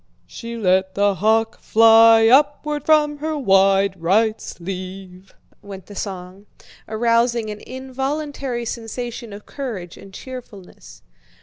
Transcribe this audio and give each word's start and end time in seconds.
"She 0.25 0.57
let 0.57 0.95
the 0.95 1.13
hawk 1.13 1.59
fly 1.59 2.25
upward 2.25 2.85
from 2.87 3.17
her 3.17 3.37
wide 3.37 4.01
right 4.01 4.41
sleeve," 4.41 5.35
went 5.61 5.85
the 5.85 5.93
song, 5.93 6.47
arousing 6.87 7.51
an 7.51 7.59
involuntary 7.61 8.65
sensation 8.65 9.31
of 9.31 9.45
courage 9.45 9.97
and 9.97 10.11
cheerfulness. 10.11 11.03